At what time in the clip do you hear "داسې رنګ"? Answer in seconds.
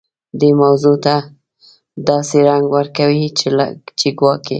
2.07-2.63